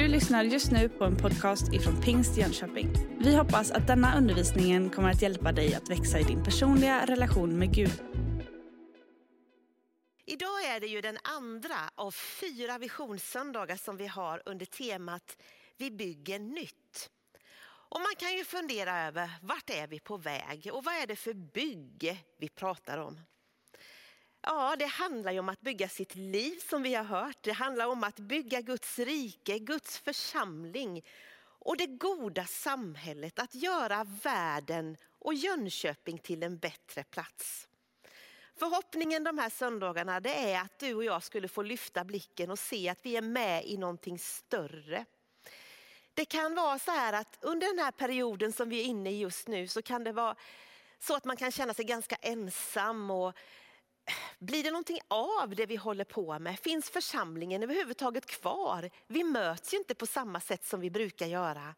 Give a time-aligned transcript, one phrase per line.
[0.00, 2.92] Du lyssnar just nu på en podcast ifrån Pingst Jönköping.
[3.18, 7.58] Vi hoppas att denna undervisning kommer att hjälpa dig att växa i din personliga relation
[7.58, 8.02] med Gud.
[10.26, 15.36] Idag är det ju den andra av fyra visionssöndagar som vi har under temat
[15.76, 17.10] Vi bygger nytt.
[17.64, 21.16] Och man kan ju fundera över vart är vi på väg och vad är det
[21.16, 23.20] för bygge vi pratar om?
[24.42, 27.38] Ja, det handlar ju om att bygga sitt liv som vi har hört.
[27.40, 31.04] Det handlar om att bygga Guds rike, Guds församling
[31.42, 33.38] och det goda samhället.
[33.38, 37.68] Att göra världen och Jönköping till en bättre plats.
[38.56, 42.58] Förhoppningen de här söndagarna det är att du och jag skulle få lyfta blicken och
[42.58, 45.04] se att vi är med i någonting större.
[46.14, 49.18] Det kan vara så här att under den här perioden som vi är inne i
[49.18, 50.36] just nu så kan det vara
[50.98, 53.36] så att man kan känna sig ganska ensam och
[54.40, 56.58] blir det någonting av det vi håller på med?
[56.58, 58.90] Finns församlingen överhuvudtaget kvar?
[59.06, 61.74] Vi möts ju inte på samma sätt som vi brukar göra.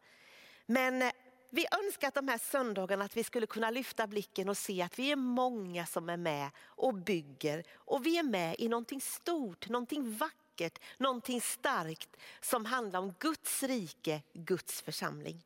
[0.65, 1.11] Men eh,
[1.49, 4.99] vi önskar att de här söndagarna att vi skulle kunna lyfta blicken och se att
[4.99, 7.63] vi är många som är med och bygger.
[7.75, 13.63] Och vi är med i någonting stort, någonting vackert, någonting starkt som handlar om Guds
[13.63, 15.43] rike, Guds församling.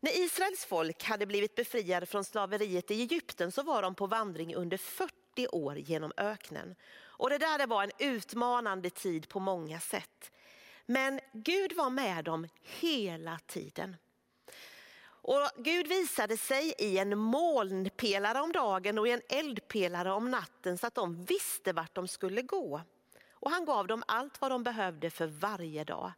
[0.00, 4.54] När Israels folk hade blivit befriade från slaveriet i Egypten så var de på vandring
[4.54, 6.74] under 40 40 år genom öknen.
[7.00, 10.32] Och det där det var en utmanande tid på många sätt.
[10.86, 13.96] Men Gud var med dem hela tiden.
[15.04, 20.78] Och Gud visade sig i en molnpelare om dagen och i en eldpelare om natten
[20.78, 22.80] så att de visste vart de skulle gå.
[23.32, 26.12] Och han gav dem allt vad de behövde för varje dag.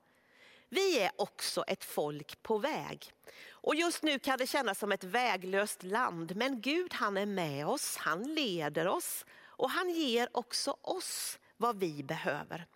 [0.74, 3.12] Vi är också ett folk på väg.
[3.50, 7.66] Och just nu kan det kännas som ett väglöst land, men Gud han är med
[7.66, 12.66] oss, han leder oss och han ger också oss vad vi behöver.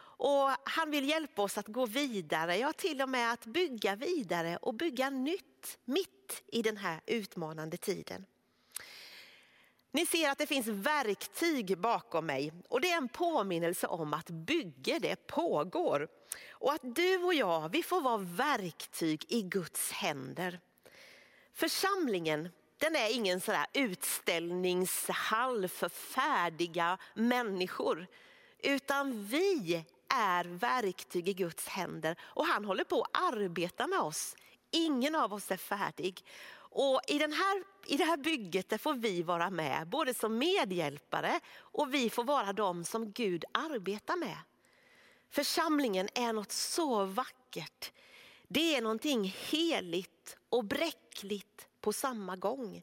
[0.00, 4.56] Och han vill hjälpa oss att gå vidare, ja till och med att bygga vidare
[4.56, 8.26] och bygga nytt mitt i den här utmanande tiden.
[9.92, 14.30] Ni ser att det finns verktyg bakom mig och det är en påminnelse om att
[14.30, 16.08] bygge det pågår.
[16.50, 20.60] Och att du och jag, vi får vara verktyg i Guds händer.
[21.54, 22.48] Församlingen,
[22.78, 28.06] den är ingen sådär utställningshall för färdiga människor.
[28.58, 29.84] Utan vi
[30.14, 34.36] är verktyg i Guds händer och han håller på att arbeta med oss.
[34.70, 36.24] Ingen av oss är färdig.
[36.70, 40.38] Och i, den här, I det här bygget där får vi vara med, både som
[40.38, 44.36] medhjälpare och vi får vara de som Gud arbetar med.
[45.30, 47.92] Församlingen är något så vackert.
[48.48, 52.82] Det är någonting heligt och bräckligt på samma gång.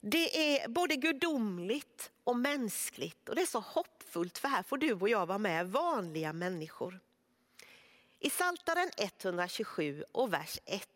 [0.00, 4.92] Det är både gudomligt och mänskligt och det är så hoppfullt för här får du
[4.92, 7.00] och jag vara med, vanliga människor.
[8.20, 10.88] I Saltaren 127 och vers 1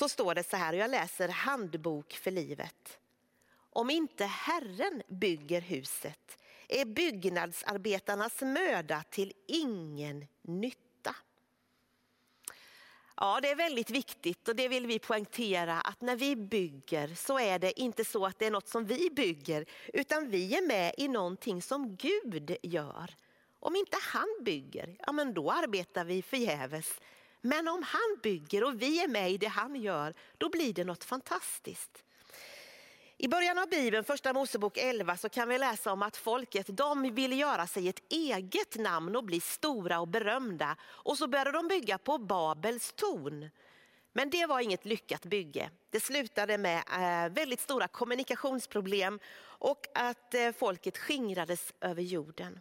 [0.00, 2.98] så står det så här, och jag läser handbok för livet.
[3.70, 6.38] Om inte Herren bygger huset
[6.68, 11.16] är byggnadsarbetarnas möda till ingen nytta.
[13.16, 17.38] Ja, det är väldigt viktigt och det vill vi poängtera att när vi bygger så
[17.38, 20.94] är det inte så att det är något som vi bygger utan vi är med
[20.98, 23.14] i någonting som Gud gör.
[23.58, 27.00] Om inte han bygger, ja men då arbetar vi förgäves.
[27.40, 30.84] Men om han bygger och vi är med i det han gör, då blir det
[30.84, 32.04] något fantastiskt.
[33.22, 37.14] I början av Bibeln, första Mosebok 11, så kan vi läsa om att folket de
[37.14, 40.76] ville göra sig ett eget namn och bli stora och berömda.
[40.82, 43.50] Och så började de bygga på Babels torn.
[44.12, 45.70] Men det var inget lyckat bygge.
[45.90, 52.60] Det slutade med eh, väldigt stora kommunikationsproblem och att eh, folket skingrades över jorden.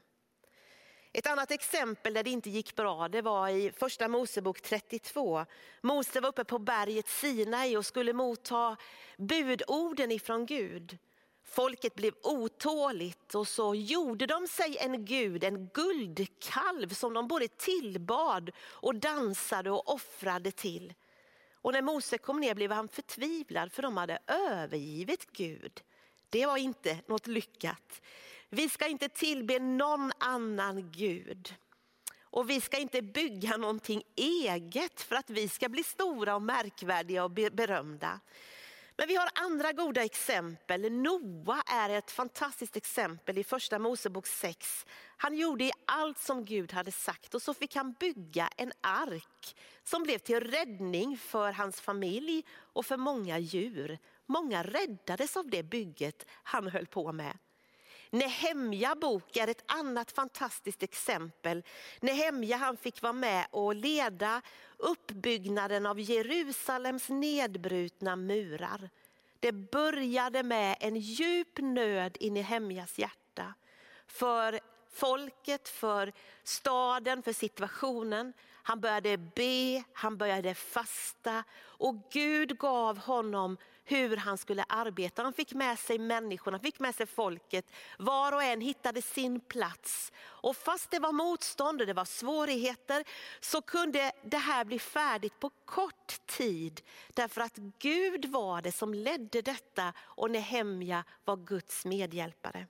[1.14, 5.46] Ett annat exempel där det inte gick bra det var i första Mosebok 32.
[5.82, 8.78] Mose var uppe på berget Sinai och skulle motta
[9.18, 10.98] budorden ifrån Gud.
[11.44, 17.48] Folket blev otåligt och så gjorde de sig en gud, en guldkalv som de både
[17.48, 20.94] tillbad och dansade och offrade till.
[21.54, 25.82] Och när Mose kom ner blev han förtvivlad för de hade övergivit Gud.
[26.30, 28.02] Det var inte något lyckat.
[28.50, 31.56] Vi ska inte tillbe någon annan Gud.
[32.22, 37.24] Och vi ska inte bygga någonting eget för att vi ska bli stora och märkvärdiga
[37.24, 38.20] och berömda.
[38.98, 40.92] Men vi har andra goda exempel.
[40.92, 44.86] Noa är ett fantastiskt exempel i första Mosebok 6.
[45.18, 50.04] Han gjorde allt som Gud hade sagt och så fick han bygga en ark som
[50.04, 54.00] blev till räddning för hans familj och för många djur.
[54.26, 57.38] Många räddades av det bygget han höll på med.
[58.12, 61.64] Nehemja bok är ett annat fantastiskt exempel.
[62.00, 64.42] Nehemja han fick vara med och leda
[64.78, 68.90] uppbyggnaden av Jerusalems nedbrutna murar.
[69.40, 73.54] Det började med en djup nöd i Nehemjas hjärta.
[74.08, 74.60] För
[74.92, 76.14] folket, för
[76.44, 78.34] staden, för situationen.
[78.64, 83.58] Han började be, han började fasta och Gud gav honom
[83.92, 85.24] hur han skulle arbeta.
[85.24, 87.66] Han fick med sig människorna, han fick med sig folket.
[87.98, 90.12] Var och en hittade sin plats.
[90.22, 93.04] Och fast det var motstånd och det var svårigheter
[93.40, 96.82] så kunde det här bli färdigt på kort tid.
[97.14, 102.68] Därför att Gud var det som ledde detta och Nehemja var Guds medhjälpare.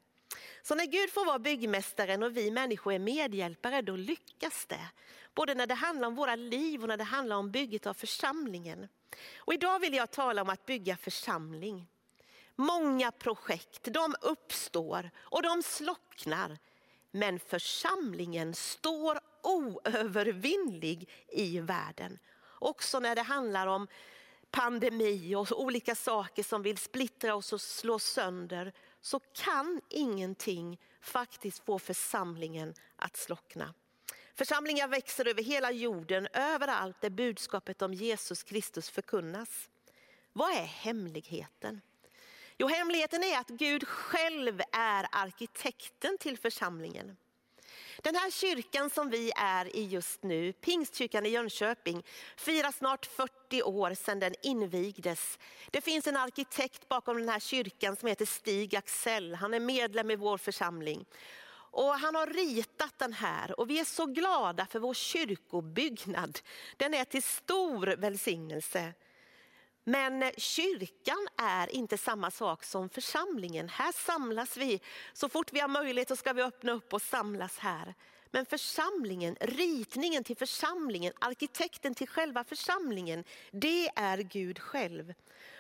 [0.61, 4.89] Så när Gud får vara byggmästaren och vi människor är medhjälpare, då lyckas det.
[5.39, 8.87] Både när det handlar om våra liv och när det handlar om bygget av församlingen.
[9.37, 11.87] Och idag vill jag tala om att bygga församling.
[12.55, 16.57] Många projekt de uppstår och de slocknar.
[17.11, 22.19] Men församlingen står oövervinnlig i världen.
[22.59, 23.87] Också när det handlar om
[24.51, 31.65] pandemi och olika saker som vill splittra oss och slå sönder så kan ingenting faktiskt
[31.65, 33.73] få församlingen att slockna.
[34.39, 39.69] Församlingar växer över hela jorden, överallt där budskapet om Jesus Kristus förkunnas.
[40.33, 41.81] Vad är hemligheten?
[42.57, 47.17] Jo, hemligheten är att Gud själv är arkitekten till församlingen.
[47.97, 52.03] Den här kyrkan som vi är i just nu, Pingstkyrkan i Jönköping,
[52.37, 55.39] firar snart 40 år sedan den invigdes.
[55.71, 59.35] Det finns en arkitekt bakom den här kyrkan som heter Stig Axell.
[59.35, 61.05] Han är medlem i vår församling.
[61.71, 66.39] Och han har ritat den här och vi är så glada för vår kyrkobyggnad.
[66.77, 68.93] Den är till stor välsignelse.
[69.83, 73.69] Men kyrkan är inte samma sak som församlingen.
[73.69, 74.81] Här samlas vi.
[75.13, 77.93] Så fort vi har möjlighet så ska vi öppna upp och samlas här.
[78.31, 85.13] Men församlingen, ritningen till församlingen, arkitekten till själva församlingen, det är Gud själv.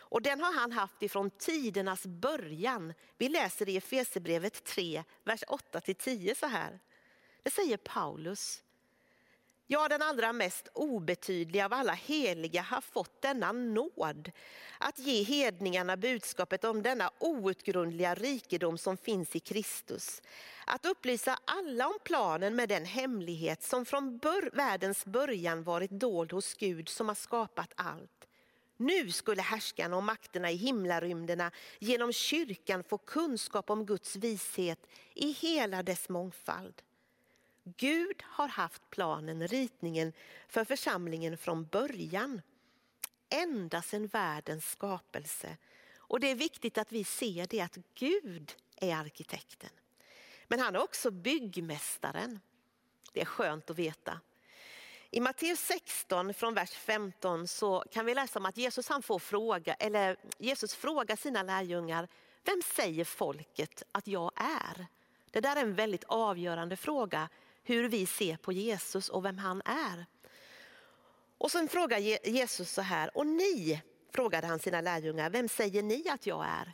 [0.09, 2.93] Och den har han haft ifrån tidernas början.
[3.17, 6.79] Vi läser i Efesierbrevet 3, vers 8-10 så här.
[7.43, 8.63] Det säger Paulus.
[9.71, 14.31] Ja, den allra mest obetydliga av alla heliga har fått denna nåd
[14.77, 20.21] att ge hedningarna budskapet om denna outgrundliga rikedom som finns i Kristus.
[20.65, 26.31] Att upplysa alla om planen med den hemlighet som från bör världens början varit dold
[26.31, 28.28] hos Gud som har skapat allt.
[28.81, 35.31] Nu skulle härskarna och makterna i himlarymderna genom kyrkan få kunskap om Guds vishet i
[35.31, 36.81] hela dess mångfald.
[37.63, 40.13] Gud har haft planen, ritningen
[40.47, 42.41] för församlingen från början.
[43.29, 45.57] Ända sedan världens skapelse.
[45.97, 49.69] Och det är viktigt att vi ser det att Gud är arkitekten.
[50.47, 52.39] Men han är också byggmästaren.
[53.13, 54.19] Det är skönt att veta.
[55.11, 59.19] I Matteus 16 från vers 15 så kan vi läsa om att Jesus, han får
[59.19, 62.07] fråga, eller Jesus frågar sina lärjungar,
[62.43, 64.87] vem säger folket att jag är?
[65.31, 67.29] Det där är en väldigt avgörande fråga
[67.63, 70.05] hur vi ser på Jesus och vem han är.
[71.37, 71.97] Och sen frågar
[72.27, 73.81] Jesus så här, och ni,
[74.11, 76.73] frågade han sina lärjungar, vem säger ni att jag är?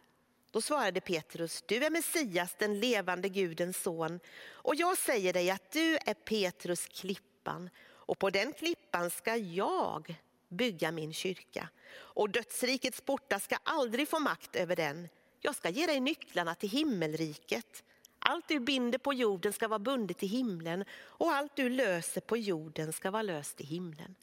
[0.51, 4.19] Då svarade Petrus, du är Messias, den levande Gudens son.
[4.51, 7.69] Och jag säger dig att du är Petrus klippan
[8.05, 10.15] och på den klippan ska jag
[10.49, 11.69] bygga min kyrka.
[11.95, 15.09] Och dödsrikets portar ska aldrig få makt över den.
[15.41, 17.83] Jag ska ge dig nycklarna till himmelriket.
[18.19, 22.37] Allt du binder på jorden ska vara bundet i himlen och allt du löser på
[22.37, 24.15] jorden ska vara löst i himlen.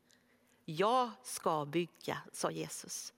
[0.64, 3.12] Jag ska bygga, sa Jesus.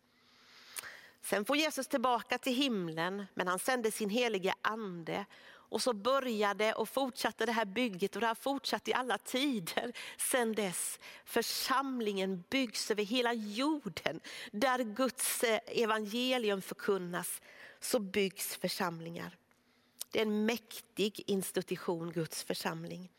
[1.23, 5.25] Sen får Jesus tillbaka till himlen, men han sände sin helige ande.
[5.75, 9.93] Och så började och fortsatte det här bygget och det har fortsatt i alla tider
[10.17, 10.99] sedan dess.
[11.25, 14.21] Församlingen byggs över hela jorden.
[14.53, 17.43] Där Guds eh, evangelium förkunnas
[17.81, 19.37] så byggs församlingar.
[20.11, 23.11] Det är en mäktig institution, Guds församling.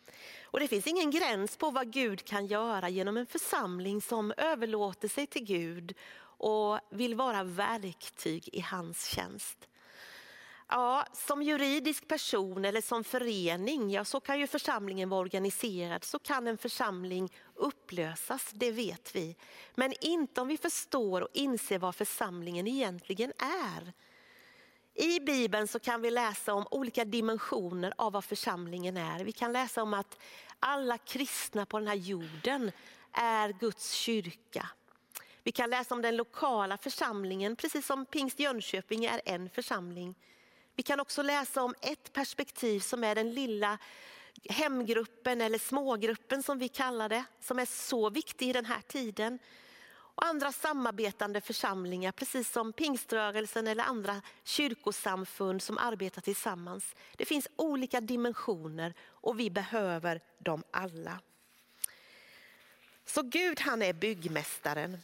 [0.44, 5.08] Och det finns ingen gräns på vad Gud kan göra genom en församling som överlåter
[5.08, 5.94] sig till Gud
[6.38, 9.68] och vill vara verktyg i hans tjänst.
[10.68, 16.04] Ja, som juridisk person eller som förening, ja, så kan ju församlingen vara organiserad.
[16.04, 19.36] Så kan en församling upplösas, det vet vi.
[19.76, 23.94] Men inte om vi förstår och inser vad församlingen egentligen är.
[24.94, 29.24] I Bibeln så kan vi läsa om olika dimensioner av vad församlingen är.
[29.24, 30.18] Vi kan läsa om att
[30.60, 32.72] alla kristna på den här jorden
[33.12, 34.70] är Guds kyrka.
[35.44, 40.16] Vi kan läsa om den lokala församlingen, precis som Pingst Jönköping är en församling.
[40.76, 43.78] Vi kan också läsa om ett perspektiv som är den lilla
[44.50, 49.40] hemgruppen eller smågruppen som vi kallar det, som är så viktig i den här tiden.
[49.88, 56.96] Och andra samarbetande församlingar, precis som pingströrelsen eller andra kyrkosamfund som arbetar tillsammans.
[57.16, 61.20] Det finns olika dimensioner och vi behöver dem alla.
[63.06, 64.98] Så Gud han är byggmästaren.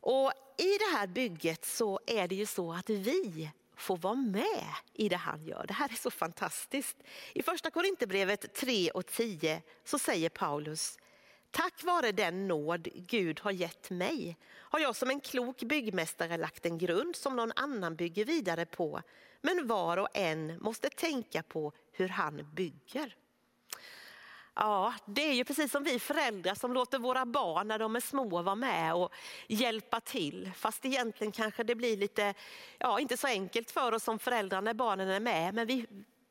[0.00, 4.66] Och i det här bygget så är det ju så att vi får vara med
[4.92, 5.64] i det han gör.
[5.68, 6.96] Det här är så fantastiskt.
[7.34, 10.98] I första Korinthierbrevet 3 och 10 så säger Paulus,
[11.50, 14.36] tack vare den nåd Gud har gett mig
[14.70, 19.02] har jag som en klok byggmästare lagt en grund som någon annan bygger vidare på.
[19.40, 23.16] Men var och en måste tänka på hur han bygger.
[24.54, 28.00] Ja, det är ju precis som vi föräldrar som låter våra barn när de är
[28.00, 29.12] små vara med och
[29.48, 30.50] hjälpa till.
[30.56, 32.34] Fast egentligen kanske det blir lite,
[32.78, 35.54] ja inte så enkelt för oss som föräldrar när barnen är med.
[35.54, 35.86] Men vi,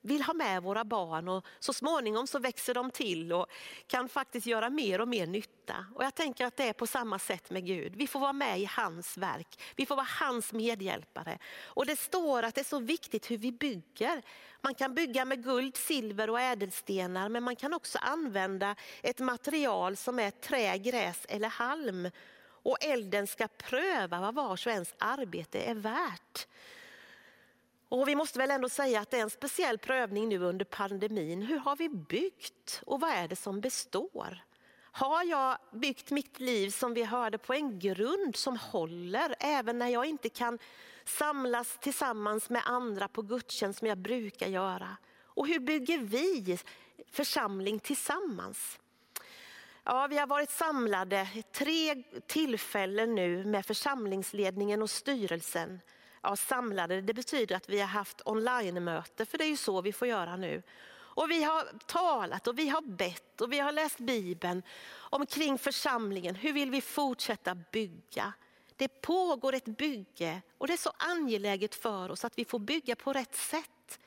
[0.10, 3.46] vill ha med våra barn och så småningom så växer de till och
[3.88, 5.86] kan faktiskt göra mer och mer nytta.
[5.96, 7.96] Och jag tänker att det är på samma sätt med Gud.
[7.96, 11.40] Vi får vara med i hans verk, vi får vara hans medhjälpare.
[11.64, 14.22] Och det står att det är så viktigt hur vi bygger.
[14.62, 19.96] Man kan bygga med guld, silver och ädelstenar men man kan också använda ett material
[19.96, 22.10] som är trä, gräs eller halm.
[22.62, 26.48] Och elden ska pröva vad vars och ens arbete är värt.
[27.90, 31.42] Och vi måste väl ändå säga att det är en speciell prövning nu under pandemin.
[31.42, 34.44] Hur har vi byggt och vad är det som består?
[34.92, 39.88] Har jag byggt mitt liv som vi hörde på en grund som håller även när
[39.88, 40.60] jag inte kan
[41.06, 44.98] samlas tillsammans med andra på gudstjänst som jag brukar göra?
[45.24, 46.60] Och hur bygger vi
[47.12, 48.80] församling tillsammans?
[49.84, 55.80] Ja, vi har varit samlade tre tillfällen nu med församlingsledningen och styrelsen
[56.22, 57.02] ja, samlade.
[57.02, 60.36] Det betyder att vi har haft online-möte, för det är ju så vi får göra
[60.36, 60.64] nu.
[61.20, 64.64] Och vi har talat och vi har bett och vi har läst Bibeln
[64.96, 66.36] omkring församlingen.
[66.36, 68.34] Hur vill vi fortsätta bygga?
[68.76, 72.96] Det pågår ett bygge och det är så angeläget för oss att vi får bygga
[72.96, 74.00] på rätt sätt.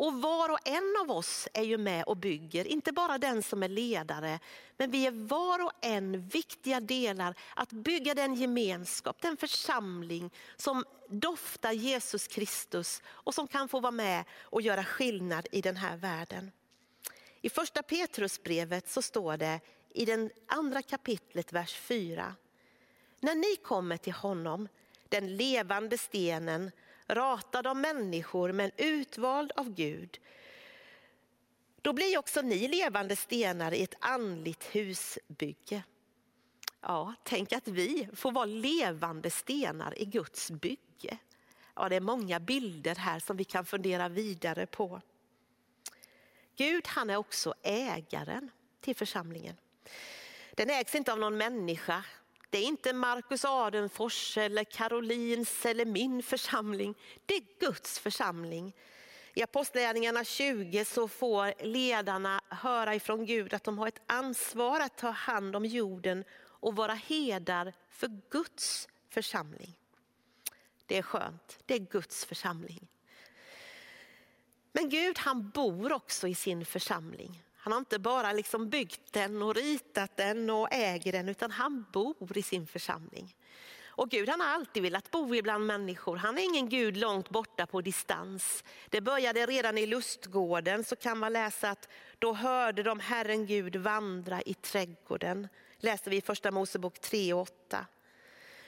[0.00, 3.62] Och var och en av oss är ju med och bygger, inte bara den som
[3.62, 4.38] är ledare.
[4.76, 10.84] Men vi är var och en viktiga delar att bygga den gemenskap, den församling som
[11.08, 15.96] doftar Jesus Kristus och som kan få vara med och göra skillnad i den här
[15.96, 16.52] världen.
[17.40, 19.60] I första Petrusbrevet så står det
[19.94, 22.34] i den andra kapitlet, vers 4.
[23.20, 24.68] När ni kommer till honom,
[25.08, 26.70] den levande stenen
[27.14, 30.20] ratad av människor men utvald av Gud.
[31.82, 35.82] Då blir också ni levande stenar i ett andligt husbygge.
[36.80, 41.18] Ja, tänk att vi får vara levande stenar i Guds bygge.
[41.74, 45.00] Ja, det är många bilder här som vi kan fundera vidare på.
[46.56, 48.50] Gud han är också ägaren
[48.80, 49.56] till församlingen.
[50.54, 52.04] Den ägs inte av någon människa
[52.50, 56.94] det är inte Marcus Adenfors eller Karolins eller min församling.
[57.26, 58.72] Det är Guds församling.
[59.34, 64.98] I Apostlagärningarna 20 så får ledarna höra ifrån Gud att de har ett ansvar att
[64.98, 69.76] ta hand om jorden och vara herdar för Guds församling.
[70.86, 72.88] Det är skönt, det är Guds församling.
[74.72, 77.42] Men Gud han bor också i sin församling.
[77.62, 81.86] Han har inte bara liksom byggt den och ritat den och äger den utan han
[81.92, 83.34] bor i sin församling.
[84.00, 86.16] Och Gud han har alltid velat bo ibland människor.
[86.16, 88.64] Han är ingen Gud långt borta på distans.
[88.88, 91.88] Det började redan i lustgården så kan man läsa att
[92.18, 95.48] då hörde de Herren Gud vandra i trädgården.
[95.78, 97.86] Läser vi i första Mosebok 3 och 8.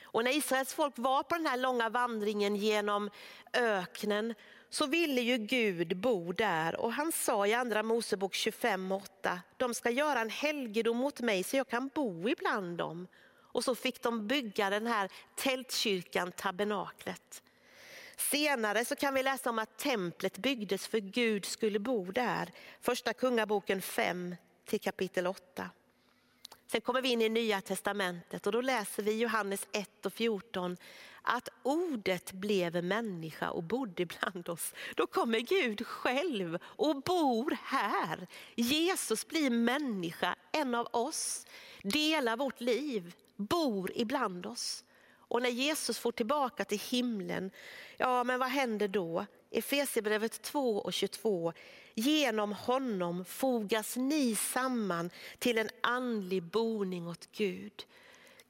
[0.03, 3.11] Och när Israels folk var på den här långa vandringen genom
[3.53, 4.35] öknen
[4.73, 9.91] så ville ju Gud bo där och han sa i andra Mosebok 25.8, de ska
[9.91, 13.07] göra en helgedom åt mig så jag kan bo ibland dem.
[13.35, 17.43] Och så fick de bygga den här tältkyrkan, tabernaklet.
[18.17, 22.51] Senare så kan vi läsa om att templet byggdes för Gud skulle bo där.
[22.81, 25.71] Första Kungaboken 5 till kapitel 8.
[26.67, 30.77] Sen kommer vi in i Nya Testamentet och då läser vi Johannes 1 och 14
[31.23, 34.75] att ordet blev människa och bodde bland oss.
[34.97, 38.27] Då kommer Gud själv och bor här.
[38.55, 41.47] Jesus blir människa, en av oss,
[41.83, 44.85] delar vårt liv, bor ibland oss.
[45.33, 47.51] Och när Jesus får tillbaka till himlen,
[47.97, 49.27] ja men vad händer då?
[49.51, 51.53] Efesierbrevet 2 och 22.
[51.95, 57.87] Genom honom fogas ni samman till en andlig boning åt Gud.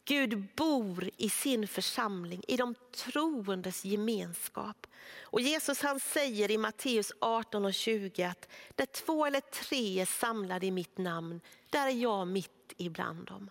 [0.04, 4.86] Gud bor i sin församling, i de troendes gemenskap.
[5.22, 10.06] Och Jesus han säger i Matteus 18 och 20 att där två eller tre är
[10.06, 11.40] samlade i mitt namn,
[11.70, 13.50] där är jag mitt ibland dem.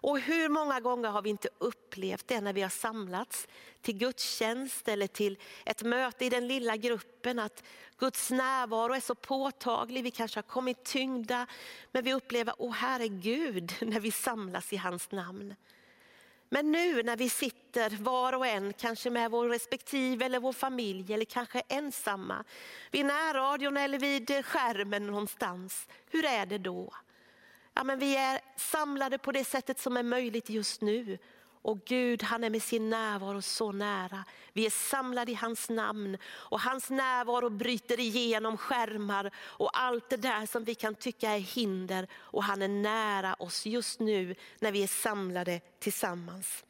[0.00, 3.48] Och hur många gånger har vi inte upplevt det när vi har samlats
[3.80, 7.62] till gudstjänst eller till ett möte i den lilla gruppen, att
[7.98, 10.02] Guds närvaro är så påtaglig.
[10.02, 11.46] Vi kanske har kommit tyngda,
[11.92, 15.54] men vi upplever, åh herregud, när vi samlas i hans namn.
[16.50, 21.14] Men nu när vi sitter var och en, kanske med vår respektive eller vår familj
[21.14, 22.44] eller kanske ensamma,
[22.90, 26.94] vid närradion eller vid skärmen någonstans, hur är det då?
[27.78, 31.18] Ja, men vi är samlade på det sättet som är möjligt just nu.
[31.62, 34.24] Och Gud han är med sin närvaro så nära.
[34.52, 40.16] Vi är samlade i hans namn och hans närvaro bryter igenom skärmar och allt det
[40.16, 42.08] där som vi kan tycka är hinder.
[42.14, 46.64] Och han är nära oss just nu när vi är samlade tillsammans.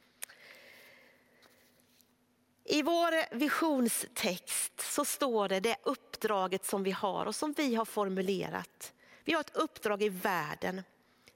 [2.65, 7.85] I vår visionstext så står det det uppdraget som vi har och som vi har
[7.85, 8.93] formulerat.
[9.25, 10.83] Vi har ett uppdrag i världen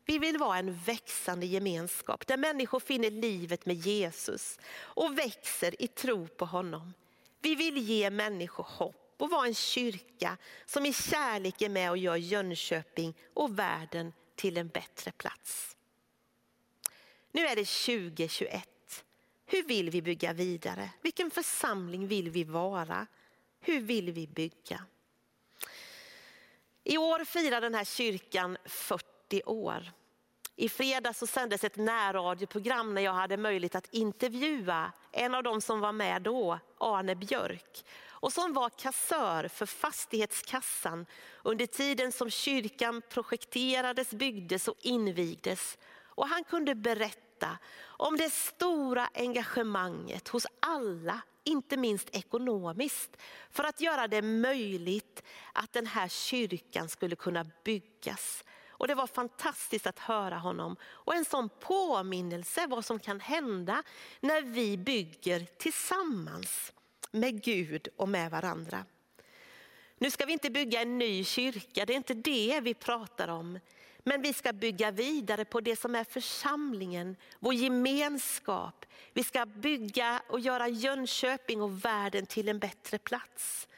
[0.05, 5.89] vi vill vara en växande gemenskap där människor finner livet med Jesus och växer i
[5.89, 6.95] tro på honom.
[7.41, 11.99] Vi vill ge människor hopp och vara en kyrka som i kärlek är med och
[11.99, 15.77] gör Jönköping och världen till en bättre plats.
[17.33, 18.69] Nu är det 2021.
[19.47, 20.91] Hur vill vi bygga vidare?
[21.03, 23.07] Vilken församling vill vi vara?
[23.61, 24.85] Hur vill vi bygga?
[26.85, 29.93] I år firar den här kyrkan 40 40 år.
[30.57, 35.61] I fredags så sändes ett närradioprogram när jag hade möjlighet att intervjua en av dem
[35.61, 37.85] som var med då, Arne Björk.
[38.11, 41.07] Och som var kassör för fastighetskassan
[41.43, 45.79] under tiden som kyrkan projekterades, byggdes och invigdes.
[46.01, 53.17] Och han kunde berätta om det stora engagemanget hos alla, inte minst ekonomiskt,
[53.51, 55.23] för att göra det möjligt
[55.53, 58.45] att den här kyrkan skulle kunna byggas
[58.83, 60.77] och det var fantastiskt att höra honom.
[60.83, 63.83] Och en sån påminnelse vad som kan hända
[64.21, 66.73] när vi bygger tillsammans
[67.11, 68.85] med Gud och med varandra.
[69.99, 73.59] Nu ska vi inte bygga en ny kyrka, det är inte det vi pratar om.
[73.99, 78.87] Men vi ska bygga vidare på det som är församlingen, vår gemenskap.
[79.13, 83.69] Vi ska bygga och göra Jönköping och världen till en bättre plats.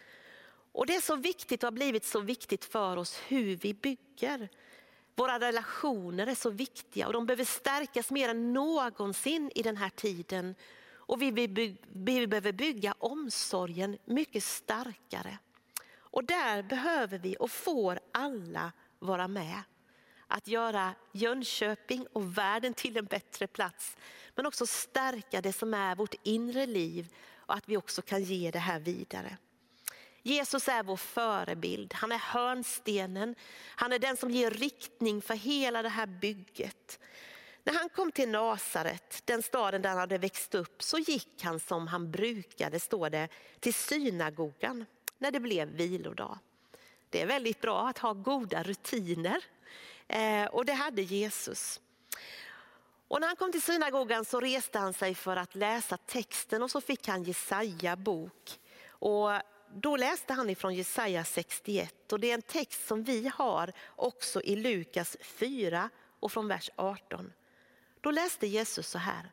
[0.72, 4.48] Och Det är så viktigt och har blivit så viktigt för oss hur vi bygger.
[5.16, 9.90] Våra relationer är så viktiga och de behöver stärkas mer än någonsin i den här
[9.90, 10.54] tiden.
[11.06, 15.38] Och vi, vi, vi behöver bygga omsorgen mycket starkare.
[15.96, 19.62] Och där behöver vi och får alla vara med.
[20.26, 23.96] Att göra Jönköping och världen till en bättre plats.
[24.34, 28.50] Men också stärka det som är vårt inre liv och att vi också kan ge
[28.50, 29.36] det här vidare.
[30.26, 33.34] Jesus är vår förebild, han är hörnstenen,
[33.66, 36.98] han är den som ger riktning för hela det här bygget.
[37.64, 41.60] När han kom till Nasaret, den staden där han hade växt upp, så gick han
[41.60, 43.28] som han brukade, står det,
[43.60, 44.84] till synagogan
[45.18, 46.38] när det blev vilodag.
[47.10, 49.44] Det är väldigt bra att ha goda rutiner
[50.08, 51.80] eh, och det hade Jesus.
[53.08, 56.70] Och när han kom till synagogan så reste han sig för att läsa texten och
[56.70, 58.58] så fick han Jesaja bok.
[58.88, 59.30] Och
[59.74, 64.42] då läste han ifrån Jesaja 61 och det är en text som vi har också
[64.42, 67.32] i Lukas 4 och från vers 18.
[68.00, 69.30] Då läste Jesus så här.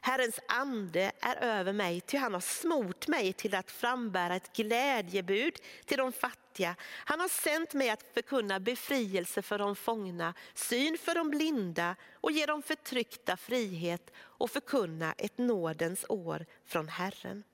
[0.00, 5.54] Herrens ande är över mig, ty han har smort mig till att frambära ett glädjebud
[5.84, 6.76] till de fattiga.
[6.82, 12.30] Han har sänt mig att förkunna befrielse för de fångna, syn för de blinda och
[12.30, 17.44] ge de förtryckta frihet och förkunna ett nådens år från Herren.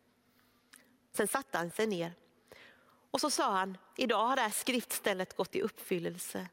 [1.12, 2.14] Sen satte han sig ner
[3.12, 6.48] och så sa han, idag har det här skriftstället gått i uppfyllelse.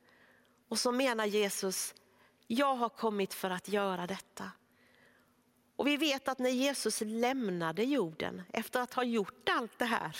[0.67, 1.95] Och så menar Jesus,
[2.47, 4.51] jag har kommit för att göra detta.
[5.75, 10.17] Och vi vet att när Jesus lämnade jorden efter att ha gjort allt det här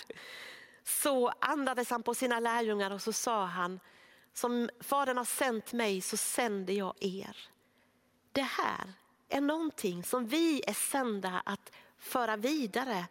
[0.83, 3.79] så andades han på sina lärjungar och så sa han,
[4.33, 7.37] som Fadern har sänt mig så sänder jag er.
[8.31, 8.93] Det här
[9.29, 13.05] är någonting som vi är sända att föra vidare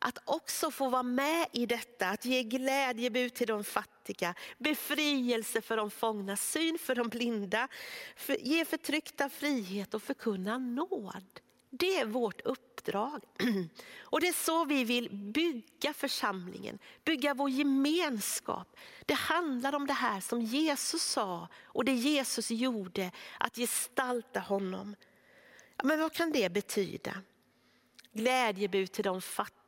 [0.00, 5.76] att också få vara med i detta, att ge glädjebud till de fattiga, befrielse för
[5.76, 7.68] de fångna, syn för de blinda,
[8.16, 11.40] för, ge förtryckta frihet och förkunna nåd.
[11.70, 13.24] Det är vårt uppdrag.
[14.00, 18.76] Och det är så vi vill bygga församlingen, bygga vår gemenskap.
[19.06, 24.96] Det handlar om det här som Jesus sa och det Jesus gjorde, att gestalta honom.
[25.82, 27.22] Men vad kan det betyda?
[28.12, 29.59] Glädjebud till de fattiga.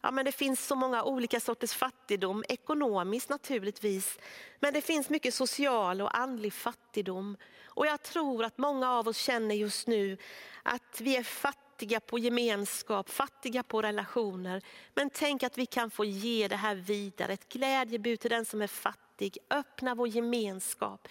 [0.00, 4.18] Ja, men det finns så många olika sorters fattigdom, ekonomiskt naturligtvis.
[4.60, 7.36] Men det finns mycket social och andlig fattigdom.
[7.64, 10.16] Och jag tror att många av oss känner just nu
[10.62, 14.62] att vi är fattiga på gemenskap, fattiga på relationer.
[14.94, 18.62] Men tänk att vi kan få ge det här vidare, ett glädjebud till den som
[18.62, 19.38] är fattig.
[19.50, 21.08] Öppna vår gemenskap.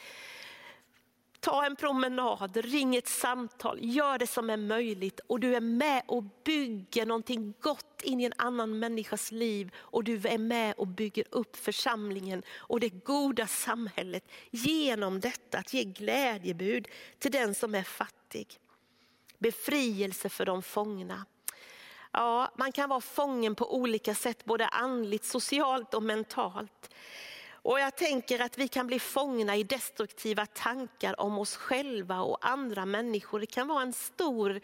[1.40, 6.04] Ta en promenad, ring ett samtal, gör det som är möjligt och du är med
[6.06, 10.88] och bygger någonting gott in i en annan människas liv och du är med och
[10.88, 16.88] bygger upp församlingen och det goda samhället genom detta att ge glädjebud
[17.20, 18.60] till den som är fattig.
[19.38, 21.26] Befrielse för de fångna.
[22.12, 26.90] Ja, man kan vara fången på olika sätt, både andligt, socialt och mentalt.
[27.68, 32.38] Och jag tänker att vi kan bli fångna i destruktiva tankar om oss själva och
[32.42, 33.40] andra människor.
[33.40, 34.62] Det kan vara en stor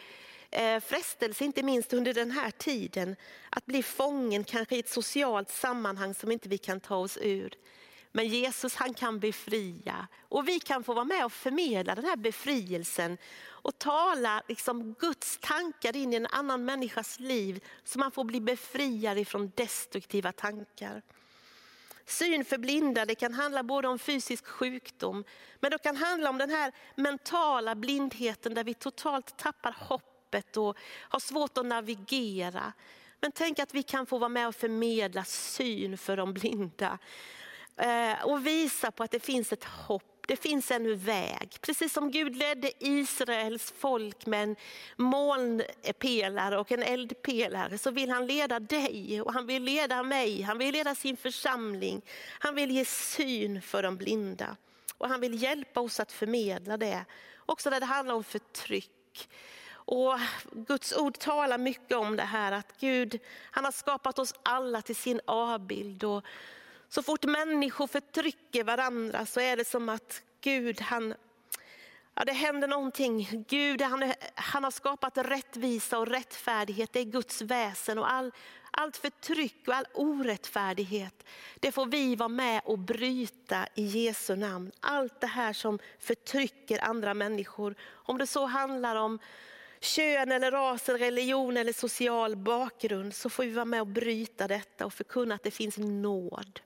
[0.51, 3.15] eh, frestelse, inte minst under den här tiden,
[3.49, 7.53] att bli fången kanske i ett socialt sammanhang som inte vi kan ta oss ur.
[8.11, 12.17] Men Jesus han kan befria och vi kan få vara med och förmedla den här
[12.17, 18.23] befrielsen och tala liksom Guds tankar in i en annan människas liv så man får
[18.23, 21.01] bli befriad ifrån destruktiva tankar.
[22.05, 25.23] Syn för blinda, det kan handla både om fysisk sjukdom,
[25.59, 30.77] men det kan handla om den här mentala blindheten där vi totalt tappar hoppet och
[31.09, 32.73] har svårt att navigera.
[33.19, 36.99] Men tänk att vi kan få vara med och förmedla syn för de blinda.
[37.77, 41.57] Eh, och visa på att det finns ett hopp det finns en väg.
[41.61, 44.55] Precis som Gud ledde Israels folk med en
[44.97, 50.41] molnpelare och en eldpelare så vill han leda dig och han vill leda mig.
[50.41, 52.01] Han vill leda sin församling.
[52.39, 54.55] Han vill ge syn för de blinda.
[54.97, 57.05] Och han vill hjälpa oss att förmedla det.
[57.45, 59.29] Också när det handlar om förtryck.
[59.71, 60.19] Och
[60.51, 63.19] Guds ord talar mycket om det här att Gud
[63.51, 66.03] han har skapat oss alla till sin avbild.
[66.03, 66.23] Och
[66.93, 71.13] så fort människor förtrycker varandra så är det som att Gud, han,
[72.15, 73.45] ja, det händer någonting.
[73.47, 77.99] Gud han, han har skapat rättvisa och rättfärdighet, det är Guds väsen.
[77.99, 78.31] och all,
[78.71, 81.23] allt förtryck och all orättfärdighet,
[81.59, 84.71] det får vi vara med och bryta i Jesu namn.
[84.79, 89.19] Allt det här som förtrycker andra människor, om det så handlar om
[89.79, 94.47] kön, eller ras, eller religion eller social bakgrund, så får vi vara med och bryta
[94.47, 96.59] detta och förkunna att det finns nåd.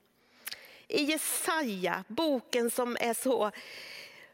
[0.88, 3.50] I Jesaja, boken som är så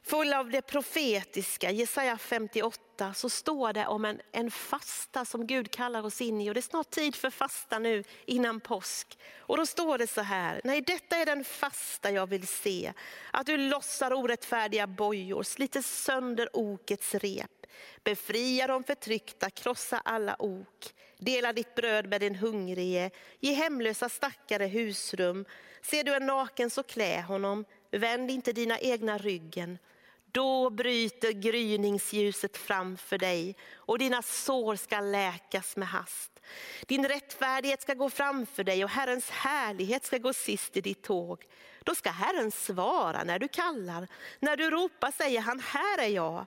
[0.03, 5.71] full av det profetiska, Jesaja 58, så står det om en, en fasta som Gud
[5.71, 6.51] kallar oss in i.
[6.51, 9.19] Och det är snart tid för fasta nu innan påsk.
[9.38, 12.93] Och då står det så här, nej detta är den fasta jag vill se.
[13.31, 17.67] Att du lossar orättfärdiga bojor, sliter sönder okets rep.
[18.05, 20.95] Befria de förtryckta, krossa alla ok.
[21.25, 23.11] Dela ditt bröd med den hungrige,
[23.41, 25.45] ge hemlösa stackare husrum.
[25.83, 29.79] Ser du en naken så klä honom, vänd inte dina egna ryggen.
[30.33, 36.31] Då bryter gryningsljuset framför dig och dina sår ska läkas med hast.
[36.87, 41.45] Din rättfärdighet ska gå framför dig och Herrens härlighet ska gå sist i ditt tåg.
[41.85, 44.09] Då ska Herren svara när du kallar.
[44.41, 46.47] När du ropar säger han, här är jag.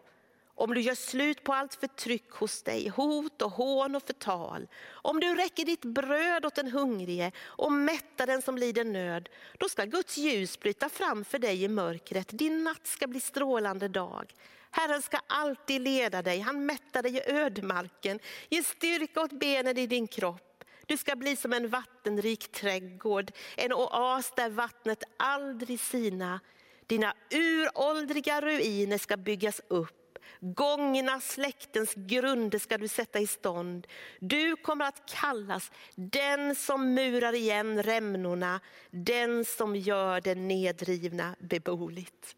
[0.59, 4.67] Om du gör slut på allt förtryck hos dig, hot och hån och förtal.
[4.89, 9.29] Om du räcker ditt bröd åt den hungrige och mättar den som lider nöd.
[9.57, 12.27] Då ska Guds ljus bryta fram för dig i mörkret.
[12.29, 14.33] Din natt ska bli strålande dag.
[14.71, 18.19] Herren ska alltid leda dig, han mättar dig i ödemarken.
[18.49, 20.63] Ge styrka åt benen i din kropp.
[20.85, 26.39] Du ska bli som en vattenrik trädgård, en oas där vattnet aldrig sina.
[26.87, 30.06] Dina uråldriga ruiner ska byggas upp
[30.39, 33.87] Gångna släktens grunder ska du sätta i stånd.
[34.19, 38.59] Du kommer att kallas den som murar igen rämnorna,
[38.91, 42.35] den som gör det nedrivna beboeligt.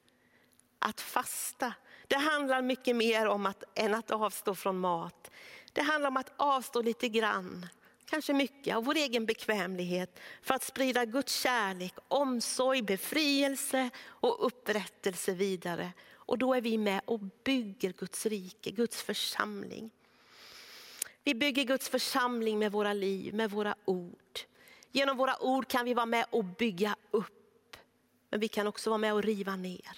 [0.80, 1.74] Att fasta,
[2.08, 5.32] det handlar mycket mer om att, än att avstå från mat.
[5.74, 7.68] Det handlar om att avstå lite grann,
[8.06, 15.32] kanske mycket av vår egen bekvämlighet för att sprida Guds kärlek, omsorg, befrielse och upprättelse
[15.32, 15.92] vidare.
[16.30, 19.90] Och då är vi med och bygger Guds rike, Guds församling.
[21.24, 24.40] Vi bygger Guds församling med våra liv, med våra ord.
[24.92, 27.78] Genom våra ord kan vi vara med och bygga upp.
[28.30, 29.98] Men vi kan också vara med och riva ner.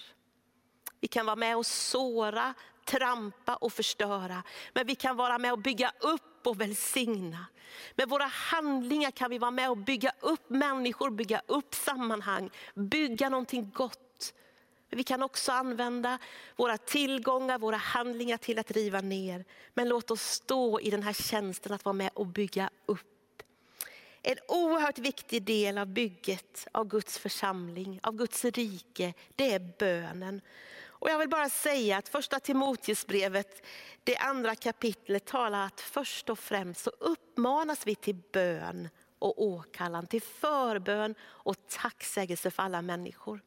[1.00, 4.42] Vi kan vara med och såra, trampa och förstöra.
[4.72, 7.46] Men vi kan vara med och bygga upp och välsigna.
[7.94, 13.28] Med våra handlingar kan vi vara med och bygga upp människor, bygga upp sammanhang, bygga
[13.28, 14.01] någonting gott
[14.92, 16.18] men vi kan också använda
[16.56, 19.44] våra tillgångar, våra handlingar till att riva ner.
[19.74, 23.42] Men låt oss stå i den här tjänsten att vara med och bygga upp.
[24.22, 30.40] En oerhört viktig del av bygget av Guds församling, av Guds rike, det är bönen.
[30.84, 33.66] Och jag vill bara säga att första Timoteusbrevet,
[34.04, 40.06] det andra kapitlet talar att först och främst så uppmanas vi till bön och åkallan,
[40.06, 43.40] till förbön och tacksägelse för alla människor.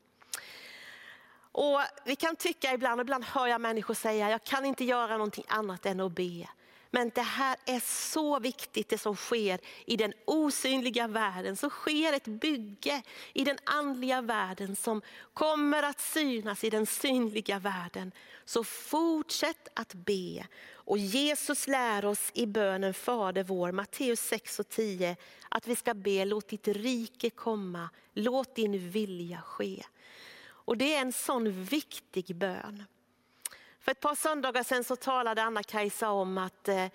[1.57, 5.17] Och Vi kan tycka ibland, och ibland hör jag människor säga, jag kan inte göra
[5.17, 6.47] någonting annat än att be.
[6.91, 11.55] Men det här är så viktigt det som sker i den osynliga världen.
[11.55, 13.01] Så sker ett bygge
[13.33, 15.01] i den andliga världen som
[15.33, 18.11] kommer att synas i den synliga världen.
[18.45, 20.47] Så fortsätt att be.
[20.73, 25.15] Och Jesus lär oss i bönen Fader vår, Matteus 6 och 10,
[25.49, 29.83] att vi ska be, låt ditt rike komma, låt din vilja ske.
[30.65, 32.84] Och det är en sån viktig bön.
[33.80, 36.86] För ett par söndagar sedan så talade Anna-Kajsa om att, eh,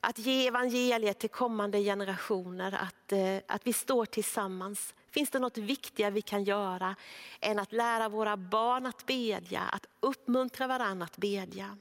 [0.00, 4.94] att ge evangeliet till kommande generationer, att, eh, att vi står tillsammans.
[5.10, 6.96] Finns det något viktigare vi kan göra
[7.40, 11.78] än att lära våra barn att bedja, att uppmuntra varandra att bedja?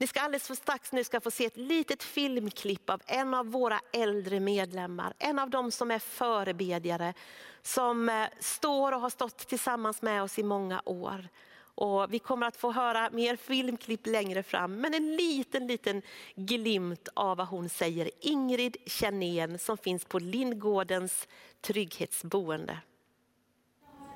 [0.00, 3.46] Ni ska alldeles för strax nu ska få se ett litet filmklipp av en av
[3.46, 7.14] våra äldre medlemmar, en av dem som är förebedjare,
[7.62, 11.28] som eh, står och har stått tillsammans med oss i många år.
[11.74, 16.02] Och vi kommer att få höra mer filmklipp längre fram, men en liten, liten
[16.34, 18.10] glimt av vad hon säger.
[18.20, 21.28] Ingrid Tjernén som finns på Lindgårdens
[21.60, 22.78] trygghetsboende.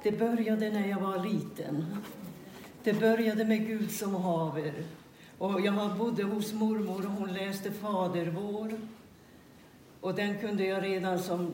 [0.02, 1.96] Det började när jag var liten.
[2.82, 4.74] Det började med Gud som haver.
[5.44, 8.72] Och jag bodde hos mormor och hon läste Fader vår.
[10.00, 11.52] Och den kunde jag redan som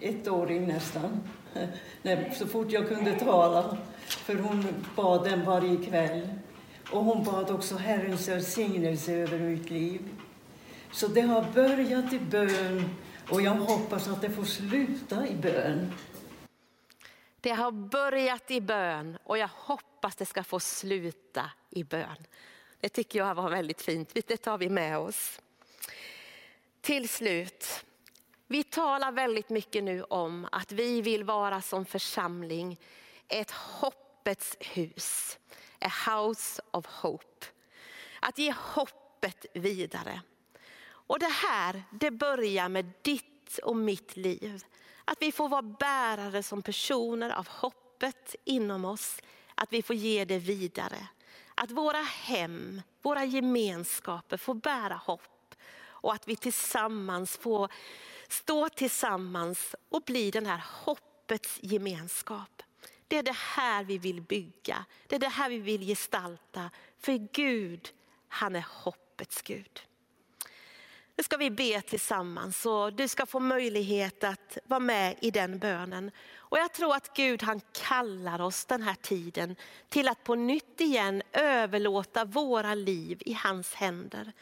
[0.00, 1.20] ettåring nästan,
[2.38, 3.76] så fort jag kunde tala.
[4.06, 6.28] För hon bad den varje kväll.
[6.90, 10.00] Och hon bad också Herrens välsignelse över mitt liv.
[10.92, 12.84] Så det har börjat i bön
[13.30, 15.92] och jag hoppas att det får sluta i bön.
[17.40, 22.26] Det har börjat i bön och jag hoppas det ska få sluta i bön.
[22.82, 24.14] Det tycker jag var väldigt fint.
[24.14, 25.40] Det tar vi med oss.
[26.80, 27.84] Till slut,
[28.46, 32.80] vi talar väldigt mycket nu om att vi vill vara som församling
[33.28, 35.38] ett hoppets hus.
[35.80, 37.46] A house of hope.
[38.20, 40.20] Att ge hoppet vidare.
[40.84, 44.64] Och det här, det börjar med ditt och mitt liv.
[45.04, 49.18] Att vi får vara bärare som personer av hoppet inom oss.
[49.54, 51.08] Att vi får ge det vidare.
[51.62, 55.54] Att våra hem, våra gemenskaper får bära hopp.
[55.84, 57.72] Och att vi tillsammans får
[58.28, 62.62] stå tillsammans och bli den här hoppets gemenskap.
[63.08, 66.70] Det är det här vi vill bygga, det är det här vi vill gestalta.
[66.98, 67.88] För Gud,
[68.28, 69.80] han är hoppets Gud.
[71.16, 75.58] Nu ska vi be tillsammans och du ska få möjlighet att vara med i den
[75.58, 76.10] bönen.
[76.52, 79.56] Och jag tror att Gud han kallar oss den här tiden
[79.88, 84.32] till att på nytt igen överlåta våra liv i hans händer.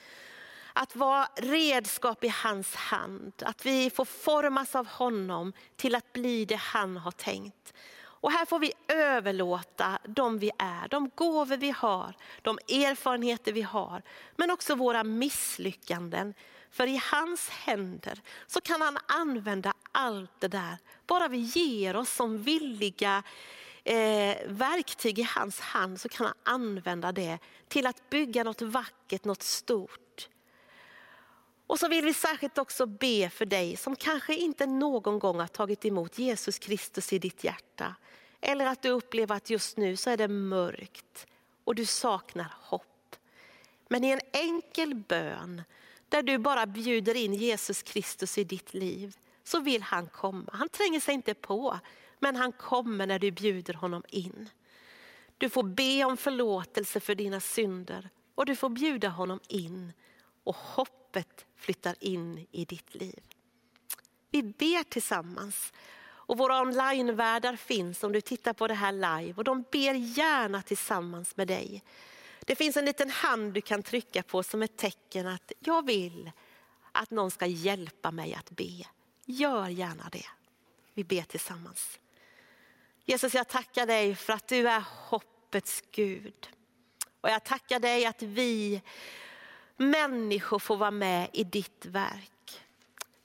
[0.73, 6.45] Att vara redskap i hans hand, att vi får formas av honom till att bli
[6.45, 7.75] det han har tänkt.
[8.03, 13.63] Och här får vi överlåta de vi är, de gåvor vi har, de erfarenheter vi
[13.63, 14.03] har,
[14.37, 16.35] men också våra misslyckanden.
[16.71, 22.15] För i hans händer så kan han använda allt det där, bara vi ger oss
[22.15, 23.23] som villiga
[23.85, 29.25] eh, verktyg i hans hand så kan han använda det till att bygga något vackert,
[29.25, 30.29] något stort.
[31.67, 35.47] Och så vill vi särskilt också be för dig som kanske inte någon gång har
[35.47, 37.95] tagit emot Jesus Kristus i ditt hjärta.
[38.41, 41.27] Eller att du upplever att just nu så är det mörkt
[41.65, 43.17] och du saknar hopp.
[43.89, 45.63] Men i en enkel bön
[46.11, 50.51] där du bara bjuder in Jesus Kristus i ditt liv så vill han komma.
[50.53, 51.79] Han tränger sig inte på,
[52.19, 54.49] men han kommer när du bjuder honom in.
[55.39, 59.93] Du får be om förlåtelse för dina synder och du får bjuda honom in
[60.45, 63.23] och hoppet flyttar in i ditt liv.
[64.31, 65.73] Vi ber tillsammans
[66.31, 70.63] och våra onlinevärdar finns om du tittar på det här live och de ber gärna
[70.63, 71.83] tillsammans med dig.
[72.47, 76.31] Det finns en liten hand du kan trycka på som ett tecken att jag vill
[76.93, 78.87] att någon ska hjälpa mig att be.
[79.25, 80.27] Gör gärna det.
[80.95, 81.99] Vi ber tillsammans.
[83.05, 86.49] Jesus, jag tackar dig för att du är hoppets Gud.
[87.21, 88.83] Och jag tackar dig att vi
[89.77, 92.61] människor får vara med i ditt verk.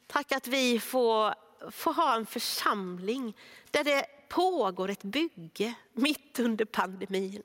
[0.08, 1.36] Tack att vi får,
[1.72, 3.38] får ha en församling
[3.72, 7.44] där det pågår ett bygge mitt under pandemin.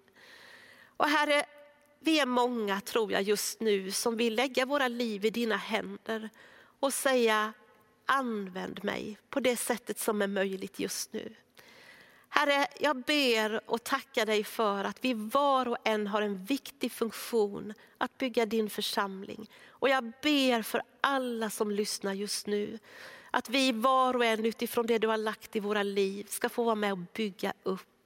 [0.97, 1.45] Och Herre,
[2.01, 6.31] vi är många tror jag just nu som vill lägga våra liv i dina händer
[6.81, 7.53] och säga
[8.07, 11.35] använd mig på det sättet som är möjligt just nu.
[12.29, 16.93] Herre, jag ber och tackar dig för att vi var och en har en viktig
[16.93, 19.51] funktion att bygga din församling.
[19.69, 22.79] Och jag ber för alla som lyssnar just nu,
[23.31, 26.65] att vi var och en utifrån det du har lagt i våra liv ska få
[26.65, 28.00] vara med och bygga upp.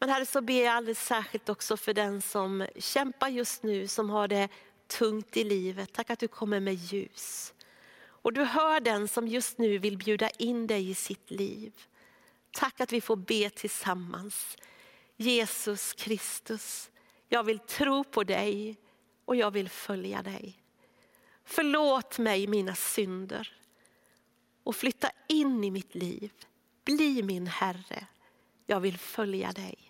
[0.00, 4.10] Men Herre så ber jag alldeles särskilt också för den som kämpar just nu, som
[4.10, 4.48] har det
[4.86, 5.92] tungt i livet.
[5.92, 7.54] Tack att du kommer med ljus.
[8.00, 11.72] Och du hör den som just nu vill bjuda in dig i sitt liv.
[12.50, 14.56] Tack att vi får be tillsammans.
[15.16, 16.90] Jesus Kristus,
[17.28, 18.76] jag vill tro på dig
[19.24, 20.62] och jag vill följa dig.
[21.44, 23.56] Förlåt mig mina synder
[24.64, 26.32] och flytta in i mitt liv.
[26.84, 28.06] Bli min Herre.
[28.66, 29.89] Jag vill följa dig.